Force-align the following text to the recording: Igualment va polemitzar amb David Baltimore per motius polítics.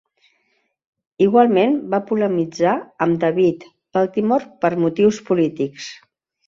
Igualment 1.25 1.77
va 1.93 2.01
polemitzar 2.13 2.73
amb 3.07 3.23
David 3.27 3.69
Baltimore 3.99 4.53
per 4.65 4.77
motius 4.87 5.23
polítics. 5.31 5.97